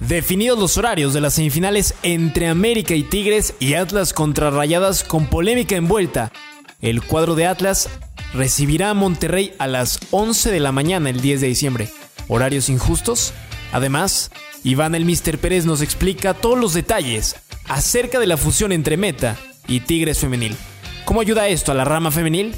Definidos 0.00 0.58
los 0.58 0.78
horarios 0.78 1.12
de 1.12 1.20
las 1.20 1.34
semifinales 1.34 1.94
entre 2.02 2.48
América 2.48 2.94
y 2.94 3.02
Tigres 3.02 3.54
y 3.60 3.74
Atlas 3.74 4.14
contra 4.14 4.50
Rayadas 4.50 5.04
con 5.04 5.26
polémica 5.26 5.76
envuelta, 5.76 6.32
el 6.80 7.02
cuadro 7.02 7.34
de 7.34 7.46
Atlas 7.46 7.90
recibirá 8.32 8.90
a 8.90 8.94
Monterrey 8.94 9.52
a 9.58 9.66
las 9.66 10.00
11 10.10 10.50
de 10.50 10.60
la 10.60 10.72
mañana 10.72 11.10
el 11.10 11.20
10 11.20 11.42
de 11.42 11.48
diciembre. 11.48 11.90
¿Horarios 12.28 12.70
injustos? 12.70 13.34
Además, 13.72 14.30
Iván 14.64 14.94
el 14.94 15.04
Mister 15.04 15.38
Pérez 15.38 15.66
nos 15.66 15.82
explica 15.82 16.32
todos 16.32 16.58
los 16.58 16.72
detalles 16.72 17.36
acerca 17.68 18.18
de 18.18 18.26
la 18.26 18.38
fusión 18.38 18.72
entre 18.72 18.96
Meta 18.96 19.36
y 19.68 19.80
Tigres 19.80 20.18
Femenil. 20.18 20.56
¿Cómo 21.04 21.20
ayuda 21.20 21.48
esto 21.48 21.72
a 21.72 21.74
la 21.74 21.84
rama 21.84 22.10
femenil? 22.10 22.54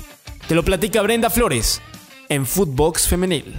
Te 0.46 0.54
lo 0.54 0.64
platica 0.64 1.02
Brenda 1.02 1.28
Flores 1.28 1.82
en 2.28 2.46
Footbox 2.46 3.08
Femenil. 3.08 3.56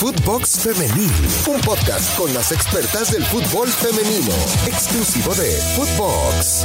Footbox 0.00 0.60
Femenil, 0.60 1.12
un 1.46 1.60
podcast 1.60 2.16
con 2.16 2.32
las 2.32 2.52
expertas 2.52 3.12
del 3.12 3.22
fútbol 3.22 3.68
femenino, 3.68 4.32
exclusivo 4.66 5.34
de 5.34 5.50
Footbox. 5.76 6.64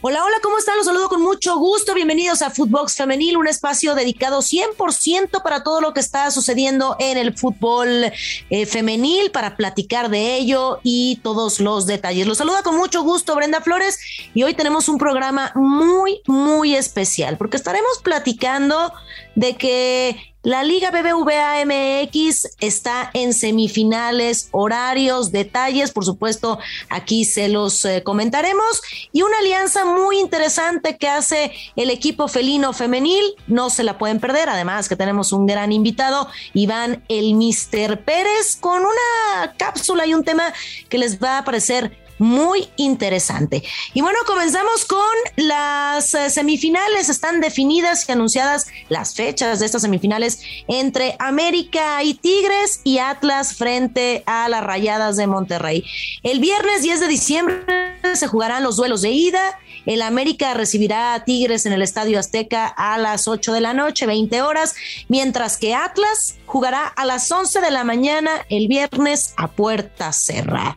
Hola, 0.00 0.24
hola, 0.24 0.36
¿cómo 0.40 0.58
están? 0.58 0.76
Los 0.76 0.86
saludo 0.86 1.08
con 1.08 1.20
mucho 1.20 1.58
gusto. 1.58 1.94
Bienvenidos 1.94 2.40
a 2.42 2.50
Footbox 2.50 2.94
Femenil, 2.94 3.36
un 3.36 3.48
espacio 3.48 3.96
dedicado 3.96 4.42
100% 4.42 5.42
para 5.42 5.64
todo 5.64 5.80
lo 5.80 5.92
que 5.92 5.98
está 5.98 6.30
sucediendo 6.30 6.94
en 7.00 7.18
el 7.18 7.36
fútbol 7.36 8.12
eh, 8.48 8.66
femenil, 8.66 9.32
para 9.32 9.56
platicar 9.56 10.08
de 10.08 10.36
ello 10.36 10.78
y 10.84 11.18
todos 11.24 11.58
los 11.58 11.86
detalles. 11.86 12.28
Los 12.28 12.38
saluda 12.38 12.62
con 12.62 12.76
mucho 12.76 13.02
gusto 13.02 13.34
Brenda 13.34 13.60
Flores 13.60 13.98
y 14.34 14.44
hoy 14.44 14.54
tenemos 14.54 14.88
un 14.88 14.98
programa 14.98 15.50
muy, 15.56 16.20
muy 16.28 16.76
especial 16.76 17.36
porque 17.36 17.56
estaremos 17.56 17.98
platicando 18.04 18.92
de 19.34 19.56
que 19.56 20.16
la 20.44 20.62
Liga 20.62 20.92
BBVA 20.92 21.64
MX 21.66 22.56
está 22.60 23.10
en 23.12 23.34
semifinales, 23.34 24.48
horarios, 24.52 25.32
detalles, 25.32 25.90
por 25.90 26.04
supuesto, 26.04 26.60
aquí 26.88 27.24
se 27.24 27.48
los 27.48 27.84
eh, 27.84 28.04
comentaremos. 28.04 28.80
Y 29.12 29.22
una 29.22 29.38
alianza 29.38 29.84
muy 29.84 30.18
interesante 30.20 30.96
que 30.96 31.08
hace 31.08 31.52
el 31.74 31.90
equipo 31.90 32.28
felino 32.28 32.72
femenil, 32.72 33.24
no 33.48 33.68
se 33.68 33.82
la 33.82 33.98
pueden 33.98 34.20
perder. 34.20 34.48
Además 34.48 34.88
que 34.88 34.94
tenemos 34.96 35.32
un 35.32 35.46
gran 35.46 35.72
invitado, 35.72 36.28
Iván 36.54 37.04
el 37.08 37.34
Mister 37.34 38.04
Pérez, 38.04 38.56
con 38.60 38.82
una 38.82 39.54
cápsula 39.56 40.06
y 40.06 40.14
un 40.14 40.22
tema 40.22 40.54
que 40.88 40.98
les 40.98 41.20
va 41.20 41.38
a 41.38 41.44
parecer 41.44 42.07
muy 42.18 42.68
interesante. 42.76 43.62
Y 43.94 44.00
bueno, 44.00 44.18
comenzamos 44.26 44.84
con 44.84 44.98
las 45.36 46.14
eh, 46.14 46.30
semifinales. 46.30 47.08
Están 47.08 47.40
definidas 47.40 48.08
y 48.08 48.12
anunciadas 48.12 48.66
las 48.88 49.14
fechas 49.14 49.60
de 49.60 49.66
estas 49.66 49.82
semifinales 49.82 50.40
entre 50.66 51.16
América 51.18 52.02
y 52.02 52.14
Tigres 52.14 52.80
y 52.84 52.98
Atlas 52.98 53.54
frente 53.54 54.22
a 54.26 54.48
las 54.48 54.64
Rayadas 54.64 55.16
de 55.16 55.26
Monterrey. 55.26 55.84
El 56.22 56.40
viernes 56.40 56.82
10 56.82 57.00
de 57.00 57.08
diciembre 57.08 57.96
se 58.14 58.26
jugarán 58.26 58.62
los 58.62 58.76
duelos 58.76 59.02
de 59.02 59.10
ida. 59.10 59.58
El 59.86 60.02
América 60.02 60.52
recibirá 60.54 61.14
a 61.14 61.24
Tigres 61.24 61.64
en 61.64 61.72
el 61.72 61.82
Estadio 61.82 62.18
Azteca 62.18 62.66
a 62.66 62.98
las 62.98 63.26
8 63.26 63.52
de 63.54 63.60
la 63.60 63.72
noche, 63.72 64.06
20 64.06 64.42
horas, 64.42 64.74
mientras 65.08 65.56
que 65.56 65.74
Atlas 65.74 66.36
jugará 66.44 66.86
a 66.86 67.06
las 67.06 67.30
11 67.30 67.60
de 67.60 67.70
la 67.70 67.84
mañana 67.84 68.30
el 68.50 68.68
viernes 68.68 69.32
a 69.36 69.48
puerta 69.48 70.12
cerrada 70.12 70.76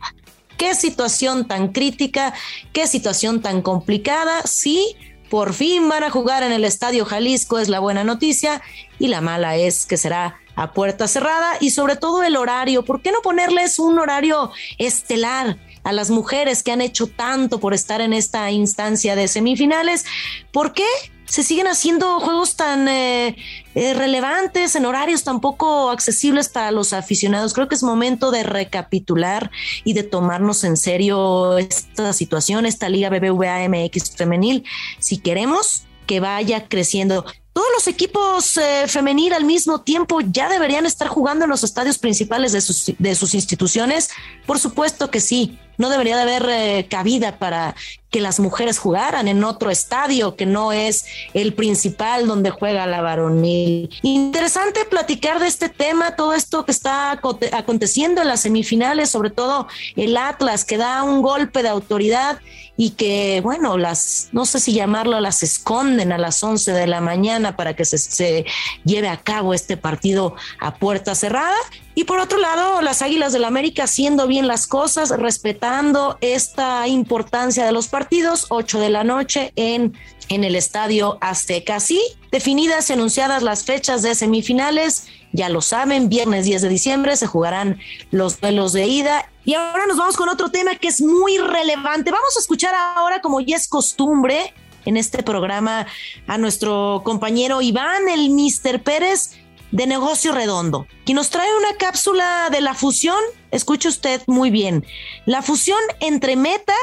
qué 0.62 0.76
situación 0.76 1.48
tan 1.48 1.72
crítica, 1.72 2.34
qué 2.72 2.86
situación 2.86 3.42
tan 3.42 3.62
complicada. 3.62 4.42
Sí, 4.44 4.94
por 5.28 5.54
fin 5.54 5.88
van 5.88 6.04
a 6.04 6.10
jugar 6.10 6.44
en 6.44 6.52
el 6.52 6.62
Estadio 6.62 7.04
Jalisco, 7.04 7.58
es 7.58 7.68
la 7.68 7.80
buena 7.80 8.04
noticia, 8.04 8.62
y 9.00 9.08
la 9.08 9.20
mala 9.20 9.56
es 9.56 9.86
que 9.86 9.96
será 9.96 10.36
a 10.54 10.72
puerta 10.72 11.08
cerrada 11.08 11.56
y 11.58 11.70
sobre 11.70 11.96
todo 11.96 12.22
el 12.22 12.36
horario. 12.36 12.84
¿Por 12.84 13.02
qué 13.02 13.10
no 13.10 13.22
ponerles 13.22 13.80
un 13.80 13.98
horario 13.98 14.52
estelar? 14.78 15.58
A 15.84 15.92
las 15.92 16.10
mujeres 16.10 16.62
que 16.62 16.72
han 16.72 16.80
hecho 16.80 17.06
tanto 17.06 17.60
por 17.60 17.74
estar 17.74 18.00
en 18.00 18.12
esta 18.12 18.50
instancia 18.50 19.16
de 19.16 19.28
semifinales. 19.28 20.04
¿Por 20.52 20.72
qué? 20.72 20.84
se 21.32 21.42
siguen 21.42 21.66
haciendo 21.66 22.20
juegos 22.20 22.56
tan 22.56 22.88
eh, 22.88 23.36
eh, 23.74 23.94
relevantes 23.94 24.76
en 24.76 24.84
horarios 24.84 25.24
tan 25.24 25.40
poco 25.40 25.88
accesibles 25.88 26.50
para 26.50 26.70
los 26.72 26.92
aficionados. 26.92 27.54
Creo 27.54 27.68
que 27.68 27.74
es 27.74 27.82
momento 27.82 28.30
de 28.30 28.42
recapitular 28.42 29.50
y 29.82 29.94
de 29.94 30.02
tomarnos 30.02 30.62
en 30.62 30.76
serio 30.76 31.56
esta 31.56 32.12
situación, 32.12 32.66
esta 32.66 32.90
Liga 32.90 33.08
BBVA 33.08 33.66
MX 33.66 34.14
femenil, 34.14 34.64
si 34.98 35.16
queremos 35.16 35.84
que 36.06 36.20
vaya 36.20 36.68
creciendo. 36.68 37.24
Todos 37.54 37.68
los 37.74 37.86
equipos 37.88 38.58
eh, 38.58 38.84
femenil 38.86 39.32
al 39.32 39.44
mismo 39.44 39.80
tiempo 39.80 40.20
ya 40.20 40.50
deberían 40.50 40.84
estar 40.84 41.08
jugando 41.08 41.44
en 41.44 41.50
los 41.50 41.64
estadios 41.64 41.96
principales 41.96 42.52
de 42.52 42.60
sus, 42.60 42.92
de 42.98 43.14
sus 43.14 43.32
instituciones. 43.34 44.10
Por 44.44 44.58
supuesto 44.58 45.10
que 45.10 45.20
sí, 45.20 45.58
no 45.78 45.88
debería 45.88 46.16
de 46.16 46.22
haber 46.22 46.88
cabida 46.88 47.38
para 47.38 47.74
que 48.12 48.20
las 48.20 48.38
mujeres 48.38 48.78
jugaran 48.78 49.26
en 49.26 49.42
otro 49.42 49.70
estadio 49.70 50.36
que 50.36 50.44
no 50.44 50.70
es 50.70 51.06
el 51.32 51.54
principal 51.54 52.28
donde 52.28 52.50
juega 52.50 52.86
la 52.86 53.00
varonil. 53.00 53.88
Interesante 54.02 54.84
platicar 54.84 55.40
de 55.40 55.46
este 55.46 55.70
tema, 55.70 56.14
todo 56.14 56.34
esto 56.34 56.64
que 56.64 56.72
está 56.72 57.12
aconteciendo 57.52 58.20
en 58.20 58.28
las 58.28 58.40
semifinales, 58.40 59.10
sobre 59.10 59.30
todo 59.30 59.66
el 59.96 60.16
Atlas 60.16 60.64
que 60.64 60.76
da 60.76 61.02
un 61.02 61.22
golpe 61.22 61.62
de 61.62 61.70
autoridad 61.70 62.38
y 62.76 62.90
que, 62.90 63.40
bueno, 63.42 63.76
las, 63.76 64.28
no 64.32 64.46
sé 64.46 64.58
si 64.58 64.72
llamarlo, 64.72 65.20
las 65.20 65.42
esconden 65.42 66.10
a 66.12 66.18
las 66.18 66.42
11 66.42 66.72
de 66.72 66.86
la 66.86 67.00
mañana 67.00 67.54
para 67.54 67.76
que 67.76 67.84
se, 67.84 67.98
se 67.98 68.44
lleve 68.84 69.08
a 69.08 69.18
cabo 69.18 69.54
este 69.54 69.76
partido 69.76 70.36
a 70.58 70.74
puerta 70.74 71.14
cerrada. 71.14 71.56
Y 71.94 72.04
por 72.04 72.18
otro 72.18 72.38
lado, 72.38 72.80
las 72.80 73.02
Águilas 73.02 73.32
del 73.32 73.42
la 73.42 73.48
América 73.48 73.84
haciendo 73.84 74.26
bien 74.26 74.46
las 74.46 74.66
cosas, 74.66 75.10
respetando 75.10 75.61
esta 76.20 76.88
importancia 76.88 77.64
de 77.64 77.72
los 77.72 77.86
partidos 77.86 78.02
partidos, 78.02 78.46
8 78.48 78.80
de 78.80 78.90
la 78.90 79.04
noche 79.04 79.52
en, 79.54 79.96
en 80.28 80.42
el 80.42 80.56
Estadio 80.56 81.18
Azteca. 81.20 81.78
Sí, 81.78 82.02
definidas 82.32 82.90
y 82.90 82.94
anunciadas 82.94 83.44
las 83.44 83.62
fechas 83.62 84.02
de 84.02 84.16
semifinales, 84.16 85.06
ya 85.30 85.48
lo 85.48 85.60
saben, 85.60 86.08
viernes 86.08 86.46
10 86.46 86.62
de 86.62 86.68
diciembre 86.68 87.14
se 87.14 87.28
jugarán 87.28 87.78
los 88.10 88.40
duelos 88.40 88.72
de 88.72 88.88
ida. 88.88 89.30
Y 89.44 89.54
ahora 89.54 89.86
nos 89.86 89.98
vamos 89.98 90.16
con 90.16 90.28
otro 90.28 90.50
tema 90.50 90.74
que 90.74 90.88
es 90.88 91.00
muy 91.00 91.38
relevante. 91.38 92.10
Vamos 92.10 92.36
a 92.36 92.40
escuchar 92.40 92.74
ahora, 92.74 93.20
como 93.20 93.40
ya 93.40 93.54
es 93.54 93.68
costumbre, 93.68 94.52
en 94.84 94.96
este 94.96 95.22
programa 95.22 95.86
a 96.26 96.38
nuestro 96.38 97.02
compañero 97.04 97.62
Iván, 97.62 98.08
el 98.08 98.30
Mister 98.30 98.82
Pérez 98.82 99.38
de 99.72 99.86
Negocio 99.86 100.32
Redondo, 100.32 100.86
quien 101.04 101.16
nos 101.16 101.30
trae 101.30 101.48
una 101.56 101.76
cápsula 101.78 102.48
de 102.50 102.60
la 102.60 102.74
fusión, 102.74 103.18
escuche 103.50 103.88
usted 103.88 104.22
muy 104.26 104.50
bien, 104.50 104.86
la 105.26 105.42
fusión 105.42 105.80
entre 106.00 106.36
Meta 106.36 106.74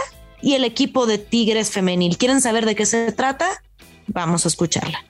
y 0.41 0.55
el 0.55 0.63
equipo 0.63 1.05
de 1.05 1.17
Tigres 1.17 1.71
femenil. 1.71 2.17
¿Quieren 2.17 2.41
saber 2.41 2.65
de 2.65 2.75
qué 2.75 2.85
se 2.85 3.11
trata? 3.11 3.63
Vamos 4.07 4.45
a 4.45 4.47
escucharla. 4.47 5.08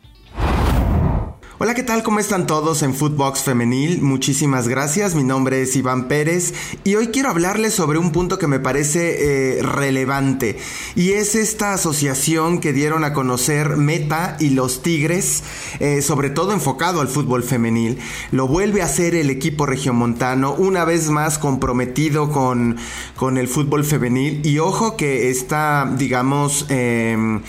Hola, 1.62 1.74
¿qué 1.74 1.84
tal? 1.84 2.04
¿Cómo 2.04 2.22
están 2.22 2.48
todos 2.48 2.84
en 2.84 2.96
Footbox 2.96 3.42
Femenil? 3.42 4.02
Muchísimas 4.02 4.70
gracias. 4.70 5.14
Mi 5.14 5.26
nombre 5.26 5.62
es 5.62 5.76
Iván 5.76 6.08
Pérez 6.08 6.54
y 6.86 6.96
hoy 6.96 7.08
quiero 7.08 7.28
hablarles 7.28 7.74
sobre 7.74 8.00
un 8.00 8.14
punto 8.14 8.40
que 8.40 8.48
me 8.48 8.62
parece 8.62 9.58
eh, 9.58 9.62
relevante 9.62 10.58
y 10.96 11.12
es 11.12 11.36
esta 11.36 11.74
asociación 11.74 12.62
que 12.62 12.72
dieron 12.72 13.04
a 13.04 13.12
conocer 13.12 13.76
Meta 13.76 14.38
y 14.40 14.52
los 14.52 14.82
Tigres, 14.84 15.44
eh, 15.82 16.02
sobre 16.02 16.30
todo 16.30 16.54
enfocado 16.54 17.02
al 17.02 17.10
fútbol 17.10 17.44
femenil. 17.44 18.00
Lo 18.32 18.48
vuelve 18.48 18.82
a 18.82 18.86
hacer 18.86 19.14
el 19.14 19.30
equipo 19.30 19.66
regiomontano, 19.66 20.54
una 20.54 20.86
vez 20.86 21.10
más 21.10 21.38
comprometido 21.38 22.32
con, 22.32 22.78
con 23.18 23.38
el 23.38 23.50
fútbol 23.50 23.84
femenil 23.84 24.46
y 24.46 24.60
ojo 24.60 24.96
que 24.96 25.30
está, 25.30 25.94
digamos, 25.98 26.68
em, 26.70 27.42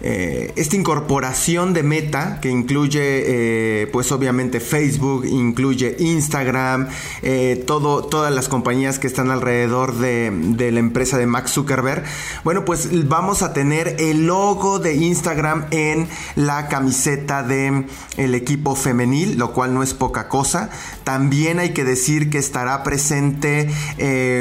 eh, 0.00 0.52
esta 0.54 0.76
incorporación 0.76 1.74
de 1.74 1.82
Meta 1.82 2.40
que 2.40 2.50
incluye 2.50 3.00
eh, 3.02 3.86
pues 3.92 4.12
obviamente 4.12 4.60
Facebook, 4.60 5.24
incluye 5.26 5.96
Instagram, 5.98 6.88
eh, 7.22 7.64
todo, 7.66 8.04
todas 8.04 8.32
las 8.32 8.48
compañías 8.48 9.00
que 9.00 9.08
están 9.08 9.32
alrededor 9.32 9.94
de, 9.96 10.30
la 10.70 10.78
empresa 10.78 11.18
de 11.18 11.26
Max 11.26 11.52
Zuckerberg, 11.52 12.04
bueno 12.44 12.64
pues 12.64 13.08
vamos 13.08 13.42
a 13.42 13.52
tener 13.52 13.96
el 13.98 14.26
logo 14.26 14.78
de 14.78 14.94
Instagram 14.94 15.66
en 15.70 16.06
la 16.36 16.68
camiseta 16.68 17.42
de 17.42 17.86
el 18.16 18.34
equipo 18.34 18.76
femenil, 18.76 19.36
lo 19.36 19.52
cual 19.52 19.74
no 19.74 19.82
es 19.82 19.94
poca 19.94 20.28
cosa. 20.28 20.70
También 21.02 21.58
hay 21.58 21.70
que 21.70 21.84
decir 21.84 22.30
que 22.30 22.38
estará 22.38 22.82
presente 22.82 23.70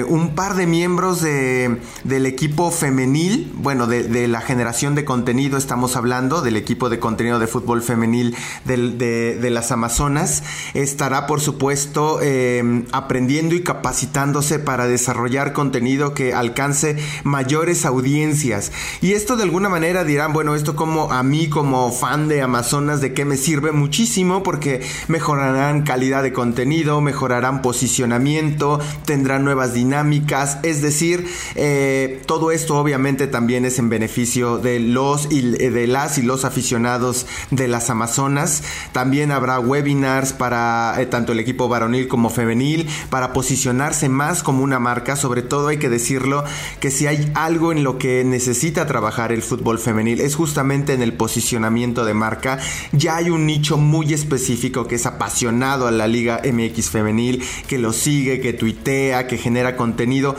un 0.08 0.36
par 0.36 0.56
de 0.56 0.68
miembros 0.68 1.22
de, 1.22 1.80
del 2.04 2.26
equipo 2.26 2.72
femenil, 2.72 3.54
bueno, 3.56 3.88
de, 3.88 4.04
de 4.04 4.28
la 4.28 4.42
generación 4.42 4.96
de 4.96 5.06
contenido 5.06 5.47
estamos 5.56 5.96
hablando, 5.96 6.42
del 6.42 6.58
equipo 6.58 6.90
de 6.90 7.00
contenido 7.00 7.40
de 7.40 7.48
fútbol 7.48 7.82
femenil 7.82 8.36
de, 8.66 9.50
las 9.50 9.72
Amazonas, 9.72 10.44
estará 10.74 11.26
por 11.26 11.40
supuesto 11.40 12.22
em, 12.22 12.86
aprendiendo 12.92 13.56
y 13.56 13.64
capacitándose 13.64 14.60
para 14.60 14.88
desarrollar 14.88 15.54
contenido 15.54 16.14
que 16.14 16.34
alcance 16.34 16.98
mayores 17.24 17.86
audiencias. 17.86 18.74
Y 19.00 19.14
esto 19.14 19.38
de 19.38 19.44
alguna 19.44 19.70
manera 19.70 20.04
dirán, 20.04 20.34
bueno, 20.34 20.56
esto 20.56 20.76
como 20.76 21.14
a 21.14 21.24
mí 21.24 21.48
como 21.48 21.92
fan 21.94 22.28
de 22.28 22.42
Amazonas, 22.42 23.00
¿de 23.00 23.14
qué 23.14 23.24
me 23.24 23.38
sirve? 23.38 23.72
Muchísimo 23.72 24.44
porque 24.44 24.82
mejorarán 25.08 25.84
calidad 25.84 26.24
de 26.24 26.34
contenido, 26.34 27.00
mejorarán 27.00 27.62
posicionamiento, 27.62 28.80
tendrán 29.06 29.46
nuevas 29.46 29.74
dinámicas, 29.74 30.58
es 30.64 30.82
decir, 30.82 31.28
eh, 31.56 32.22
todo 32.26 32.52
esto 32.52 32.78
obviamente 32.78 33.28
también 33.28 33.64
es 33.64 33.80
en 33.80 33.90
beneficio 33.90 34.58
de 34.58 34.80
los 34.80 35.32
de 35.42 35.88
las 35.88 36.18
y 36.18 36.22
los 36.22 36.46
aficionados 36.46 37.26
de 37.52 37.68
las 37.68 37.90
Amazonas. 37.90 38.64
También 38.92 39.32
habrá 39.32 39.60
webinars 39.60 40.34
para 40.34 40.96
eh, 41.00 41.06
tanto 41.06 41.32
el 41.32 41.40
equipo 41.40 41.68
varonil 41.68 42.08
como 42.08 42.30
femenil 42.30 42.88
para 43.10 43.34
posicionarse 43.34 44.10
más 44.10 44.44
como 44.44 44.64
una 44.64 44.80
marca. 44.80 45.16
Sobre 45.16 45.42
todo 45.42 45.68
hay 45.68 45.78
que 45.78 45.90
decirlo 45.90 46.44
que 46.80 46.92
si 46.92 47.08
hay 47.08 47.32
algo 47.36 47.72
en 47.72 47.84
lo 47.84 47.98
que 47.98 48.24
necesita 48.24 48.86
trabajar 48.86 49.32
el 49.32 49.42
fútbol 49.42 49.80
femenil 49.80 50.22
es 50.22 50.36
justamente 50.36 50.94
en 50.94 51.02
el 51.02 51.14
posicionamiento 51.14 52.06
de 52.06 52.14
marca. 52.14 52.60
Ya 52.92 53.18
hay 53.18 53.30
un 53.30 53.46
nicho 53.46 53.78
muy 53.78 54.14
específico 54.14 54.88
que 54.88 54.96
es 54.96 55.06
apasionado 55.06 55.88
a 55.88 55.92
la 55.92 56.08
Liga 56.08 56.42
MX 56.44 56.90
femenil, 56.90 57.44
que 57.68 57.78
lo 57.78 57.94
sigue, 57.94 58.42
que 58.42 58.54
tuitea, 58.54 59.28
que 59.28 59.38
genera 59.38 59.76
contenido 59.76 60.36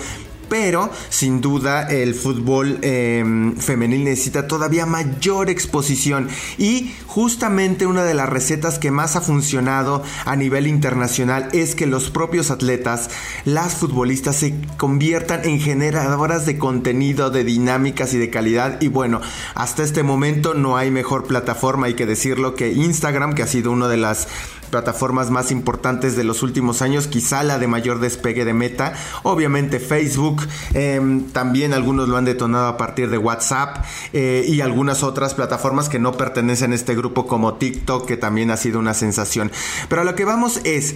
pero 0.48 0.90
sin 1.08 1.40
duda 1.40 1.88
el 1.88 2.14
fútbol 2.14 2.78
em, 2.82 3.56
femenil 3.56 4.04
necesita 4.04 4.46
todavía 4.46 4.86
mayor 4.86 5.50
exposición. 5.50 6.28
Y 6.58 6.92
justamente 7.08 7.86
una 7.86 8.04
de 8.04 8.14
las 8.14 8.28
recetas 8.28 8.78
que 8.78 8.92
más 8.92 9.16
ha 9.16 9.20
funcionado 9.20 10.04
a 10.24 10.36
nivel 10.36 10.68
internacional 10.68 11.48
es 11.52 11.74
que 11.74 11.86
los 11.86 12.10
propios 12.10 12.52
atletas, 12.52 13.10
las 13.44 13.74
futbolistas 13.74 14.36
se 14.36 14.54
conviertan 14.76 15.44
en 15.44 15.58
generadoras 15.58 16.46
de 16.46 16.58
contenido, 16.58 17.30
de 17.30 17.42
dinámicas 17.42 18.14
y 18.14 18.18
de 18.18 18.30
calidad. 18.30 18.80
Y 18.80 18.88
bueno, 18.88 19.20
hasta 19.54 19.82
este 19.82 20.02
momento 20.02 20.54
no 20.54 20.76
hay 20.76 20.90
mejor 20.90 21.26
plataforma, 21.26 21.86
hay 21.86 21.94
que 21.94 22.06
decirlo, 22.06 22.54
que 22.54 22.72
Instagram, 22.72 23.34
que 23.34 23.42
ha 23.42 23.48
sido 23.48 23.72
una 23.72 23.88
de 23.88 23.96
las 23.96 24.28
plataformas 24.68 25.30
más 25.30 25.50
importantes 25.50 26.16
de 26.16 26.24
los 26.24 26.42
últimos 26.42 26.82
años, 26.82 27.06
quizá 27.06 27.42
la 27.42 27.58
de 27.58 27.66
mayor 27.66 28.00
despegue 28.00 28.44
de 28.44 28.54
meta, 28.54 28.94
obviamente 29.22 29.80
Facebook, 29.80 30.46
em, 30.74 31.24
también 31.30 31.72
algunos 31.72 32.08
lo 32.08 32.16
han 32.16 32.24
detonado 32.24 32.66
a 32.68 32.76
partir 32.76 33.10
de 33.10 33.18
WhatsApp 33.18 33.84
eh, 34.12 34.44
y 34.46 34.60
algunas 34.60 35.02
otras 35.02 35.34
plataformas 35.34 35.88
que 35.88 35.98
no 35.98 36.12
pertenecen 36.12 36.72
a 36.72 36.74
este 36.74 36.94
grupo 36.98 37.26
como 37.26 37.54
TikTok, 37.54 38.06
que 38.06 38.16
también 38.16 38.50
ha 38.50 38.56
sido 38.56 38.78
una 38.78 38.92
sensación. 38.92 39.50
Pero 39.88 40.02
a 40.02 40.04
lo 40.04 40.14
que 40.14 40.24
vamos 40.24 40.60
es, 40.64 40.94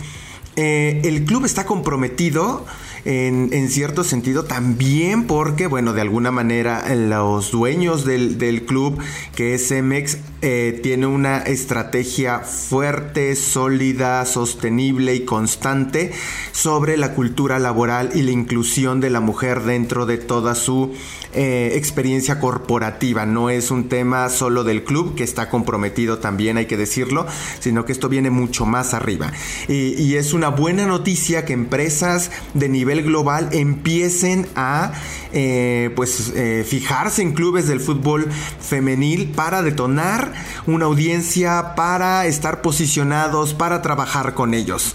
eh, 0.57 1.01
el 1.05 1.25
club 1.25 1.47
está 1.47 1.65
comprometido 1.65 2.67
en, 3.05 3.69
cierto 3.69 4.05
sentido 4.05 4.45
también 4.45 5.27
porque, 5.27 5.67
bueno, 5.67 5.93
de 5.93 6.03
alguna 6.03 6.31
manera 6.31 6.95
los 6.95 7.51
dueños 7.51 8.05
del, 8.05 8.65
club, 8.67 8.99
que 9.35 9.55
es 9.55 9.69
Cemex, 9.69 10.19
eh, 10.43 10.81
tiene 10.83 11.07
una 11.07 11.39
estrategia 11.39 12.41
fuerte, 12.41 13.35
sólida, 13.37 14.25
sostenible 14.25 15.15
y 15.15 15.25
constante 15.25 16.13
sobre 16.53 16.97
la 16.97 17.15
cultura 17.15 17.59
laboral 17.59 18.11
y 18.15 18.23
la 18.23 18.33
inclusión 18.33 19.01
de 19.01 19.11
la 19.11 19.21
mujer 19.21 19.63
dentro 19.63 20.07
de 20.07 20.19
toda 20.19 20.55
su 20.55 20.93
eh, 21.33 21.73
experiencia 21.75 22.39
corporativa. 22.39 23.25
No 23.25 23.51
es 23.51 23.71
un 23.71 23.89
tema 23.89 24.29
solo 24.29 24.65
del 24.65 24.85
club, 24.85 25.15
que 25.15 25.25
está 25.25 25.49
comprometido 25.49 26.19
también, 26.19 26.57
hay 26.57 26.67
que 26.67 26.77
decirlo, 26.77 27.27
sino 27.61 27.85
que 27.85 27.93
esto 27.93 28.09
viene 28.09 28.31
mucho 28.31 28.67
más 28.67 28.95
arriba. 28.95 29.33
y 29.69 30.15
es 30.15 30.33
una 30.33 30.49
buena 30.49 30.87
noticia 30.87 31.45
que 31.45 31.53
empresas 31.53 32.31
de 32.55 32.69
nivel 32.69 32.92
global 33.01 33.49
empiecen 33.53 34.47
a 34.55 34.93
eh, 35.33 35.91
pues 35.97 36.35
eh, 36.37 36.67
fijarse 36.69 37.23
en 37.23 37.33
clubes 37.33 37.67
del 37.67 37.81
fútbol 37.81 38.29
femenil 38.61 39.31
para 39.31 39.63
detonar 39.63 40.35
una 40.67 40.85
audiencia, 40.85 41.75
para 41.75 42.27
estar 42.27 42.61
posicionados, 42.61 43.55
para 43.55 43.81
trabajar 43.81 44.35
con 44.35 44.53
ellos. 44.53 44.95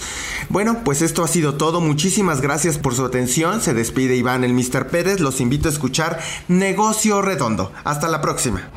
Bueno, 0.50 0.84
pues 0.84 1.02
esto 1.02 1.24
ha 1.24 1.28
sido 1.28 1.56
todo. 1.56 1.82
Muchísimas 1.82 2.42
gracias 2.42 2.78
por 2.78 2.94
su 2.94 3.04
atención. 3.04 3.62
Se 3.62 3.74
despide 3.74 4.16
Iván 4.16 4.44
el 4.44 4.54
Mr. 4.54 4.90
Pérez. 4.90 5.20
Los 5.20 5.42
invito 5.42 5.68
a 5.68 5.72
escuchar 5.72 6.20
Negocio 6.48 7.24
Redondo. 7.24 7.72
Hasta 7.84 8.08
la 8.08 8.22
próxima. 8.22 8.70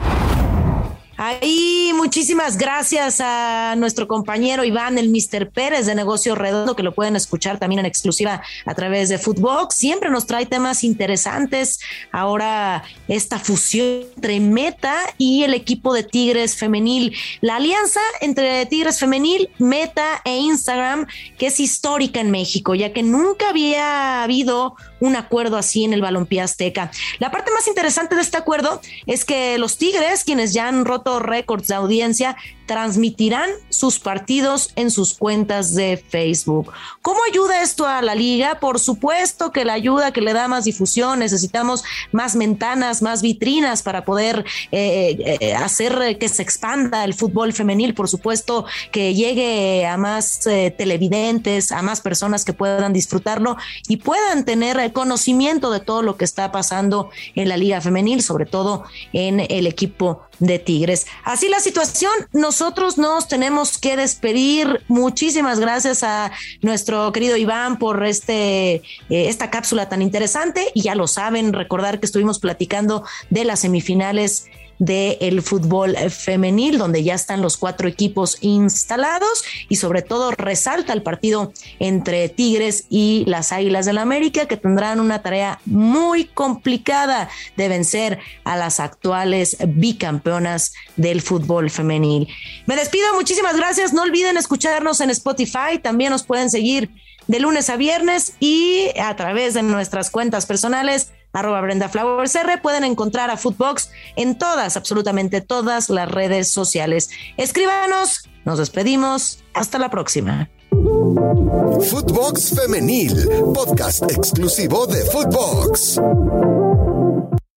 Ahí 1.18 1.79
muchísimas 2.00 2.56
gracias 2.56 3.20
a 3.20 3.74
nuestro 3.76 4.08
compañero 4.08 4.64
Iván, 4.64 4.96
el 4.96 5.10
Mr. 5.10 5.50
Pérez 5.50 5.84
de 5.84 5.94
Negocio 5.94 6.34
Redondo, 6.34 6.74
que 6.74 6.82
lo 6.82 6.94
pueden 6.94 7.14
escuchar 7.14 7.58
también 7.58 7.80
en 7.80 7.84
exclusiva 7.84 8.40
a 8.64 8.74
través 8.74 9.10
de 9.10 9.18
Footbox. 9.18 9.74
Siempre 9.74 10.08
nos 10.08 10.26
trae 10.26 10.46
temas 10.46 10.82
interesantes. 10.82 11.78
Ahora 12.10 12.84
esta 13.06 13.38
fusión 13.38 14.06
entre 14.16 14.40
Meta 14.40 14.96
y 15.18 15.42
el 15.42 15.52
equipo 15.52 15.92
de 15.92 16.02
Tigres 16.02 16.56
Femenil. 16.56 17.14
La 17.42 17.56
alianza 17.56 18.00
entre 18.22 18.64
Tigres 18.64 18.98
Femenil, 18.98 19.50
Meta 19.58 20.22
e 20.24 20.38
Instagram, 20.38 21.06
que 21.36 21.48
es 21.48 21.60
histórica 21.60 22.20
en 22.20 22.30
México, 22.30 22.74
ya 22.74 22.94
que 22.94 23.02
nunca 23.02 23.50
había 23.50 24.22
habido 24.22 24.74
un 25.00 25.16
acuerdo 25.16 25.56
así 25.56 25.84
en 25.84 25.92
el 25.92 26.02
balompié 26.02 26.40
azteca. 26.40 26.90
La 27.18 27.30
parte 27.30 27.50
más 27.52 27.66
interesante 27.68 28.14
de 28.14 28.22
este 28.22 28.36
acuerdo 28.36 28.80
es 29.06 29.24
que 29.24 29.58
los 29.58 29.76
Tigres, 29.76 30.24
quienes 30.24 30.52
ya 30.52 30.68
han 30.68 30.84
roto 30.84 31.18
récords 31.18 31.68
de 31.68 31.74
audiencia, 31.74 31.89
audiencia 31.90 32.36
transmitirán 32.70 33.50
sus 33.68 33.98
partidos 33.98 34.70
en 34.76 34.92
sus 34.92 35.14
cuentas 35.14 35.74
de 35.74 35.96
Facebook. 35.96 36.72
¿Cómo 37.02 37.18
ayuda 37.28 37.62
esto 37.62 37.84
a 37.84 38.00
la 38.00 38.14
liga? 38.14 38.60
Por 38.60 38.78
supuesto 38.78 39.50
que 39.50 39.64
la 39.64 39.72
ayuda 39.72 40.12
que 40.12 40.20
le 40.20 40.32
da 40.32 40.46
más 40.46 40.66
difusión, 40.66 41.18
necesitamos 41.18 41.82
más 42.12 42.38
ventanas, 42.38 43.02
más 43.02 43.22
vitrinas 43.22 43.82
para 43.82 44.04
poder 44.04 44.44
eh, 44.70 45.38
eh, 45.40 45.52
hacer 45.52 46.16
que 46.18 46.28
se 46.28 46.42
expanda 46.42 47.02
el 47.02 47.14
fútbol 47.14 47.52
femenil, 47.52 47.92
por 47.92 48.08
supuesto 48.08 48.66
que 48.92 49.14
llegue 49.16 49.84
a 49.84 49.96
más 49.96 50.46
eh, 50.46 50.70
televidentes, 50.70 51.72
a 51.72 51.82
más 51.82 52.00
personas 52.00 52.44
que 52.44 52.52
puedan 52.52 52.92
disfrutarlo 52.92 53.56
y 53.88 53.96
puedan 53.96 54.44
tener 54.44 54.92
conocimiento 54.92 55.72
de 55.72 55.80
todo 55.80 56.02
lo 56.02 56.16
que 56.16 56.24
está 56.24 56.52
pasando 56.52 57.10
en 57.34 57.48
la 57.48 57.56
liga 57.56 57.80
femenil, 57.80 58.22
sobre 58.22 58.46
todo 58.46 58.84
en 59.12 59.40
el 59.40 59.66
equipo 59.66 60.22
de 60.40 60.58
Tigres. 60.58 61.06
Así 61.24 61.48
la 61.48 61.60
situación, 61.60 62.10
nosotros 62.60 62.98
nos 62.98 63.26
tenemos 63.26 63.78
que 63.78 63.96
despedir. 63.96 64.82
Muchísimas 64.86 65.58
gracias 65.60 66.02
a 66.02 66.30
nuestro 66.60 67.10
querido 67.10 67.38
Iván 67.38 67.78
por 67.78 68.04
este, 68.04 68.74
eh, 68.74 68.82
esta 69.08 69.48
cápsula 69.48 69.88
tan 69.88 70.02
interesante. 70.02 70.66
Y 70.74 70.82
ya 70.82 70.94
lo 70.94 71.06
saben, 71.06 71.54
recordar 71.54 72.00
que 72.00 72.06
estuvimos 72.06 72.38
platicando 72.38 73.02
de 73.30 73.46
las 73.46 73.60
semifinales 73.60 74.44
del 74.80 75.42
fútbol 75.42 75.94
femenil, 76.10 76.78
donde 76.78 77.04
ya 77.04 77.14
están 77.14 77.42
los 77.42 77.56
cuatro 77.58 77.86
equipos 77.86 78.38
instalados 78.40 79.44
y 79.68 79.76
sobre 79.76 80.02
todo 80.02 80.32
resalta 80.32 80.92
el 80.94 81.02
partido 81.02 81.52
entre 81.78 82.28
Tigres 82.30 82.86
y 82.88 83.24
las 83.26 83.52
Águilas 83.52 83.86
del 83.86 83.96
la 83.96 84.02
América, 84.02 84.46
que 84.46 84.56
tendrán 84.56 84.98
una 84.98 85.22
tarea 85.22 85.60
muy 85.66 86.24
complicada 86.24 87.28
de 87.56 87.68
vencer 87.68 88.18
a 88.44 88.56
las 88.56 88.80
actuales 88.80 89.58
bicampeonas 89.68 90.72
del 90.96 91.20
fútbol 91.20 91.70
femenil. 91.70 92.26
Me 92.66 92.76
despido, 92.76 93.14
muchísimas 93.14 93.56
gracias. 93.56 93.92
No 93.92 94.02
olviden 94.02 94.38
escucharnos 94.38 95.00
en 95.02 95.10
Spotify, 95.10 95.78
también 95.82 96.10
nos 96.10 96.22
pueden 96.22 96.48
seguir 96.48 96.90
de 97.26 97.38
lunes 97.38 97.68
a 97.68 97.76
viernes 97.76 98.34
y 98.40 98.88
a 98.98 99.14
través 99.14 99.54
de 99.54 99.62
nuestras 99.62 100.10
cuentas 100.10 100.46
personales 100.46 101.12
arroba 101.32 101.60
Brenda 101.60 101.88
Flowers 101.88 102.34
R. 102.34 102.58
Pueden 102.58 102.84
encontrar 102.84 103.30
a 103.30 103.36
Footbox 103.36 103.90
en 104.16 104.38
todas, 104.38 104.76
absolutamente 104.76 105.40
todas 105.40 105.90
las 105.90 106.10
redes 106.10 106.48
sociales. 106.48 107.10
Escríbanos, 107.36 108.28
nos 108.44 108.58
despedimos, 108.58 109.44
hasta 109.54 109.78
la 109.78 109.90
próxima. 109.90 110.50
Footbox 110.70 112.54
Femenil, 112.54 113.28
podcast 113.54 114.10
exclusivo 114.10 114.86
de 114.86 115.04
Footbox. 115.06 116.00